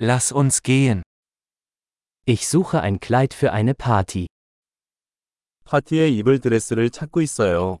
[0.00, 1.02] Lass uns gehen.
[2.24, 4.28] Ich suche ein Kleid für eine Party.
[5.64, 7.80] 파티에 입을 드레스를 찾고 있어요.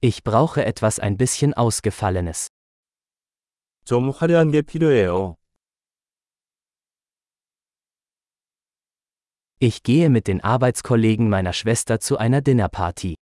[0.00, 2.48] Ich brauche etwas ein bisschen Ausgefallenes.
[3.84, 5.36] 좀 화려한 게 필요해요.
[9.60, 13.14] Ich gehe mit den Arbeitskollegen meiner Schwester zu einer Dinnerparty.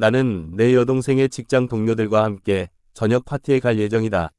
[0.00, 4.30] 나는 내 여동생의 직장 동료들과 함께 저녁 파티에 갈 예정이다.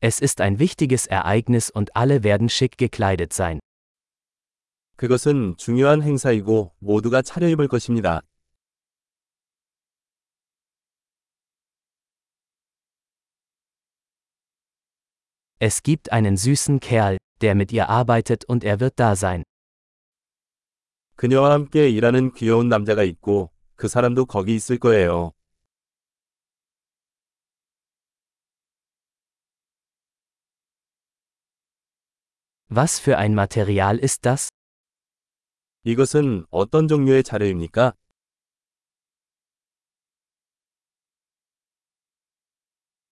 [0.00, 3.60] Es ist ein wichtiges Ereignis und alle werden schick gekleidet sein.
[4.96, 8.22] 그것은 중요한 행사이고 모두가 차려입을 것입니다.
[15.60, 19.43] Es gibt einen süßen Kerl, der mit ihr arbeitet und er wird da sein.
[21.15, 25.33] 그녀와 함께 일하는 귀여운 남자가 있고 그 사람도 거기 있을 거예요.
[32.69, 34.49] Was für ein Material ist das?
[35.83, 37.93] 이것은 어떤 종류의 자료입니까?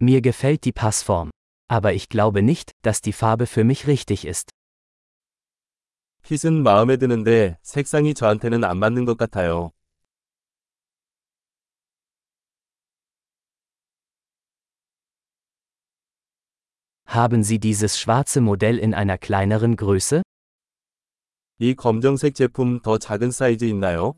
[0.01, 1.31] Mir gefällt die Passform.
[1.69, 4.51] Aber ich glaube nicht, dass die Farbe für mich richtig ist.
[6.23, 9.73] 핏은 마음에 드는데 색상이 저한테는 안 맞는 것 같아요.
[17.07, 20.23] Haben Sie dieses schwarze Modell in einer kleineren Größe?
[21.59, 24.15] 이 검정색 제품 더 작은 사이즈 있나요?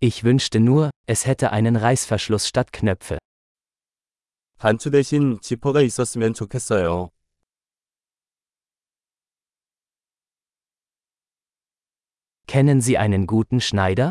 [0.00, 3.18] Ich wünschte nur, es hätte einen Reißverschluss statt Knöpfe.
[4.58, 7.10] 단추 대신 지퍼가 있었으면 좋겠어요.
[12.46, 14.10] Kennen Sie einen guten Schneider?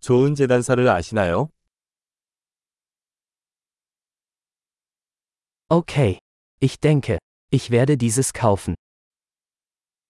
[0.00, 1.50] 좋은 재단사를 아시나요?
[5.68, 6.18] Okay.
[6.60, 7.18] Ich denke,
[7.50, 8.74] ich werde dieses kaufen.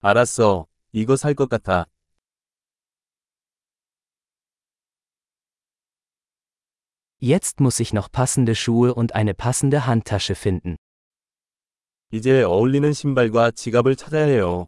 [0.01, 0.67] 알았어.
[0.93, 1.85] 이거 살 것 같아.
[7.21, 10.75] Jetzt muss ich noch passende Schuhe und eine passende Handtasche finden.
[12.11, 14.67] 이제 어울리는 신발과 지갑을 찾아야 해요.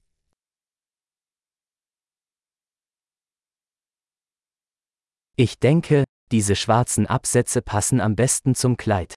[5.38, 9.16] Ich denke, diese schwarzen Absätze passen am besten zum Kleid.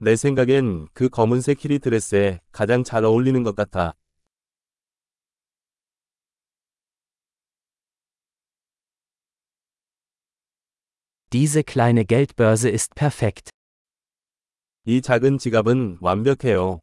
[0.00, 3.94] 내 생각엔 그 검은색 히리 드레스에 가장 잘 어울리는 것 같아.
[11.32, 13.50] Diese kleine Geldbörse ist perfekt.
[14.86, 16.80] 이 작은 지갑은 완벽해요.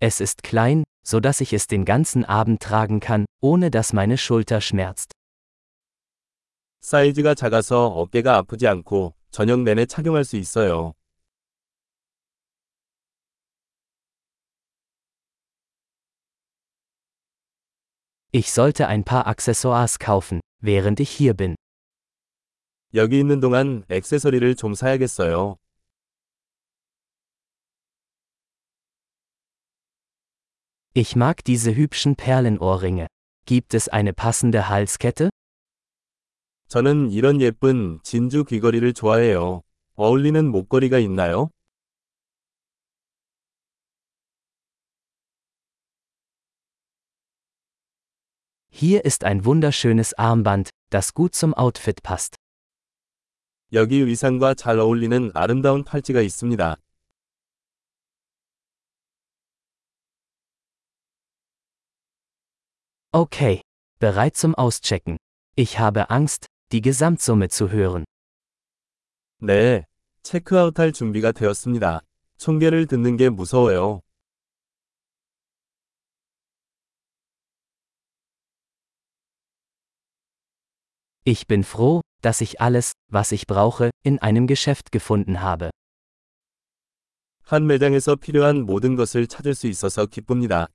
[0.00, 4.18] Es ist klein, so dass ich es den ganzen Abend tragen kann, ohne dass meine
[4.18, 5.12] Schulter schmerzt.
[6.80, 10.92] 사이즈가 작아서 어깨가 아프지 않고 저녁 내내 착용할 수 있어요.
[18.32, 21.54] Ich sollte ein paar Accessoires kaufen, während ich hier bin.
[22.92, 25.56] 여기 있는 동안 액세서리를 좀 사야겠어요.
[30.94, 33.06] Ich mag diese hübschen Perlenohrringe.
[33.46, 35.30] Gibt es eine passende Halskette?
[36.68, 39.62] 저는 이런 예쁜 진주 귀걸이를 좋아해요.
[39.96, 41.50] 어울리는 목걸이가 있나요?
[48.78, 52.36] Hier ist ein wunderschönes Armband, das gut zum Outfit passt.
[53.72, 56.76] 여기 의상과 잘 어울리는 아름다운 팔찌가 있습니다.
[63.12, 63.60] Okay.
[64.00, 65.18] Bereit zum Auschecken.
[65.56, 68.04] Ich habe Angst, die Gesamtsumme zu hören.
[69.38, 69.84] 네,
[70.24, 72.00] 체크아웃할 준비가 되었습니다.
[72.38, 74.00] 총계를 듣는 게 무서워요.
[81.28, 85.70] Ich bin froh, dass ich alles, was ich brauche, in einem Geschäft gefunden habe.
[87.46, 90.68] 한 매장에서 필요한 모든 것을 찾을 수 있어서 기쁩니다.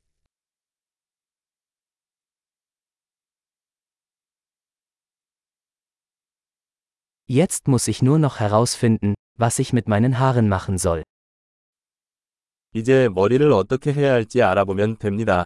[7.28, 11.04] Jetzt muss ich nur noch herausfinden, was ich mit meinen Haaren machen soll.
[12.74, 15.46] 이제 머리를 어떻게 해야 할지 알아보면 됩니다.